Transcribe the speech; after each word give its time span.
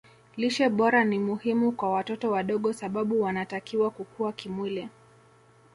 lishe 0.37 0.69
bora 0.69 1.03
ni 1.03 1.19
muhimu 1.19 1.71
kwa 1.71 1.91
watoto 1.91 2.31
wadogo 2.31 2.73
sababu 2.73 3.21
wanatakiwa 3.21 3.91
kukua 3.91 4.33
kimwili 4.33 4.89